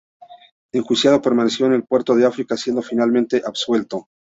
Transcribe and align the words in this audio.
Enjuiciado, 0.73 1.21
permaneció 1.21 1.67
en 1.67 1.73
el 1.73 1.83
puerto 1.83 2.15
de 2.15 2.25
Arica, 2.25 2.57
siendo 2.57 2.81
finalmente 2.81 3.43
absuelto. 3.45 4.07